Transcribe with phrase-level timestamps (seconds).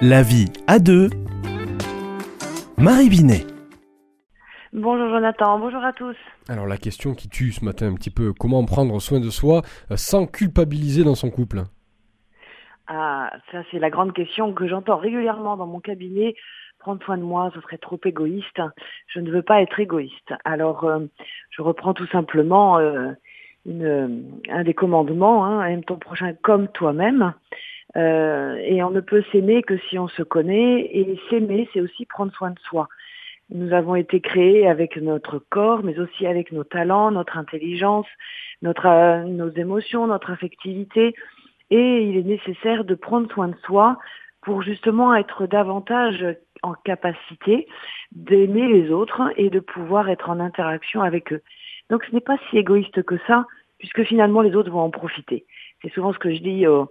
[0.00, 1.10] La vie à deux.
[2.76, 3.44] Marie Binet.
[4.72, 6.14] Bonjour Jonathan, bonjour à tous.
[6.48, 9.62] Alors la question qui tue ce matin un petit peu, comment prendre soin de soi
[9.90, 11.64] euh, sans culpabiliser dans son couple?
[12.86, 16.36] Ah, ça c'est la grande question que j'entends régulièrement dans mon cabinet.
[16.78, 18.62] Prendre soin de moi, ce serait trop égoïste.
[19.08, 20.32] Je ne veux pas être égoïste.
[20.44, 21.00] Alors euh,
[21.50, 23.14] je reprends tout simplement euh,
[23.66, 27.34] un des commandements, hein, aime ton prochain comme toi-même.
[27.94, 30.88] Et on ne peut s'aimer que si on se connaît.
[30.92, 32.88] Et s'aimer, c'est aussi prendre soin de soi.
[33.50, 38.06] Nous avons été créés avec notre corps, mais aussi avec nos talents, notre intelligence,
[38.60, 41.14] notre, euh, nos émotions, notre affectivité.
[41.70, 43.98] Et il est nécessaire de prendre soin de soi
[44.42, 46.24] pour justement être davantage
[46.62, 47.66] en capacité
[48.12, 51.42] d'aimer les autres et de pouvoir être en interaction avec eux.
[51.90, 53.46] Donc ce n'est pas si égoïste que ça,
[53.78, 55.46] puisque finalement les autres vont en profiter.
[55.82, 56.90] C'est souvent ce que je dis aux,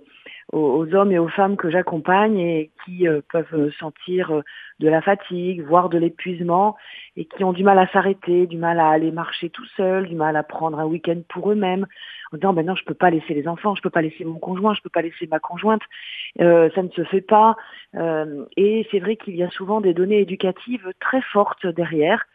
[0.53, 4.41] aux, hommes et aux femmes que j'accompagne et qui euh, peuvent sentir euh,
[4.79, 6.77] de la fatigue, voire de l'épuisement,
[7.15, 10.15] et qui ont du mal à s'arrêter, du mal à aller marcher tout seul, du
[10.15, 11.85] mal à prendre un week-end pour eux-mêmes,
[12.31, 14.39] en disant ben non, je peux pas laisser les enfants, je peux pas laisser mon
[14.39, 15.81] conjoint, je peux pas laisser ma conjointe,
[16.39, 17.55] euh, ça ne se fait pas.
[17.95, 22.25] Euh, et c'est vrai qu'il y a souvent des données éducatives très fortes derrière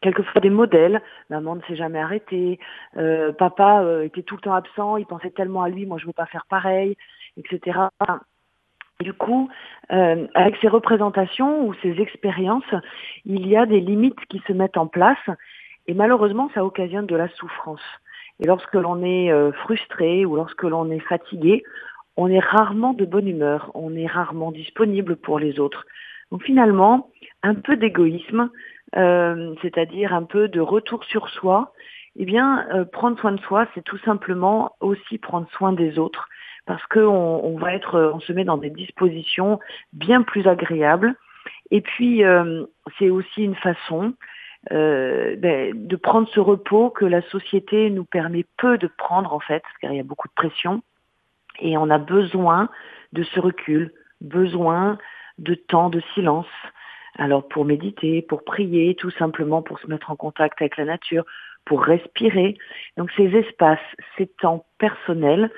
[0.00, 1.02] quelquefois des modèles.
[1.30, 2.58] Maman ne s'est jamais arrêtée.
[2.96, 4.96] Euh, papa euh, était tout le temps absent.
[4.96, 5.86] Il pensait tellement à lui.
[5.86, 6.96] Moi, je veux pas faire pareil,
[7.36, 7.78] etc.
[9.00, 9.48] Du coup,
[9.92, 12.74] euh, avec ces représentations ou ces expériences,
[13.24, 15.18] il y a des limites qui se mettent en place
[15.86, 17.82] et malheureusement, ça occasionne de la souffrance.
[18.40, 21.62] Et lorsque l'on est frustré ou lorsque l'on est fatigué,
[22.16, 25.86] on est rarement de bonne humeur, on est rarement disponible pour les autres.
[26.30, 27.10] Donc finalement,
[27.42, 28.50] un peu d'égoïsme,
[28.96, 31.72] euh, c'est-à-dire un peu de retour sur soi,
[32.16, 36.28] eh bien, euh, prendre soin de soi, c'est tout simplement aussi prendre soin des autres,
[36.66, 39.58] parce qu'on on va être, on se met dans des dispositions
[39.92, 41.14] bien plus agréables.
[41.70, 42.64] Et puis, euh,
[42.98, 44.14] c'est aussi une façon
[44.68, 49.62] ben, de prendre ce repos que la société nous permet peu de prendre en fait,
[49.80, 50.82] car il y a beaucoup de pression,
[51.60, 52.68] et on a besoin
[53.12, 54.98] de ce recul, besoin
[55.38, 56.46] de temps de silence,
[57.18, 61.24] alors pour méditer, pour prier, tout simplement pour se mettre en contact avec la nature,
[61.64, 62.56] pour respirer.
[62.96, 63.78] Donc ces espaces,
[64.16, 65.50] ces temps personnels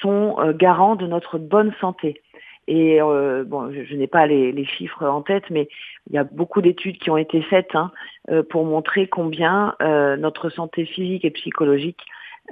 [0.00, 2.20] sont euh, garants de notre bonne santé.
[2.68, 5.68] Et euh, bon, je, n'ai pas les, chiffres en tête, mais
[6.08, 7.92] il y a beaucoup d'études qui ont été faites hein,
[8.30, 12.00] euh, pour montrer combien notre santé physique et psychologique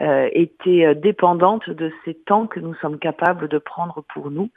[0.00, 4.50] était dépendante de ces temps que nous sommes capables de prendre pour nous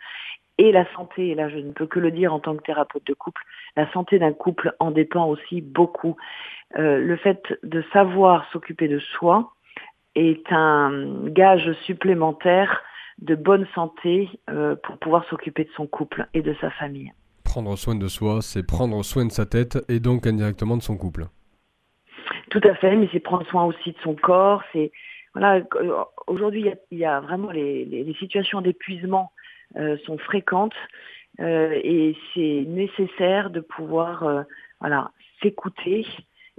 [0.58, 3.14] et la santé, là je ne peux que le dire en tant que thérapeute de
[3.14, 3.44] couple,
[3.76, 6.18] la santé d'un couple en dépend aussi beaucoup.
[6.78, 9.54] Euh, le fait de savoir s'occuper de soi
[10.18, 12.82] est un gage supplémentaire
[13.20, 17.12] de bonne santé euh, pour pouvoir s'occuper de son couple et de sa famille.
[17.44, 20.98] Prendre soin de soi, c'est prendre soin de sa tête et donc indirectement de son
[20.98, 21.26] couple.
[22.50, 24.64] Tout à fait, mais c'est prendre soin aussi de son corps.
[24.74, 24.92] C'est
[25.34, 29.32] voilà, euh, aujourd'hui il y, a vraiment les, les situations d'épuisement
[29.76, 30.76] euh, sont fréquentes
[31.40, 34.46] euh, et c'est nécessaire de pouvoir
[34.80, 35.12] voilà
[35.42, 36.06] s'écouter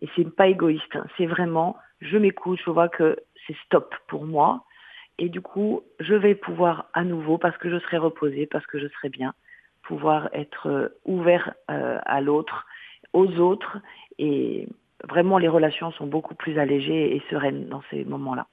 [0.01, 1.07] et c'est pas égoïste, hein.
[1.17, 3.17] c'est vraiment je m'écoute, je vois que
[3.47, 4.65] c'est stop pour moi
[5.19, 8.79] et du coup je vais pouvoir à nouveau parce que je serai reposée, parce que
[8.79, 9.35] je serai bien,
[9.83, 12.67] pouvoir être ouvert à l'autre,
[13.13, 13.79] aux autres
[14.19, 14.69] et
[15.09, 18.47] vraiment les relations sont beaucoup plus allégées et sereines dans ces moments-là.